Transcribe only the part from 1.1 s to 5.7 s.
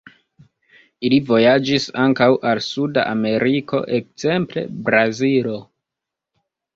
vojaĝis ankaŭ al suda Ameriko, ekzemple Brazilo.